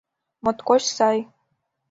[0.43, 1.17] Моткоч сай.